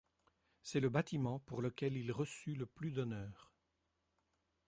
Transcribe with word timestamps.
C’est 0.63 0.79
le 0.79 0.89
bâtiment 0.89 1.37
pour 1.37 1.61
lequel 1.61 1.95
il 1.95 2.11
reçut 2.11 2.55
le 2.55 2.65
plus 2.65 2.89
d’honneurs. 2.91 3.51